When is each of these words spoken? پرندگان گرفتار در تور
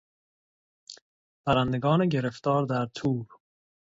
پرندگان 1.45 2.07
گرفتار 2.09 2.65
در 2.65 2.85
تور 2.85 3.25